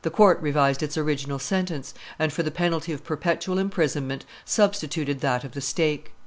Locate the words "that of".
5.19-5.51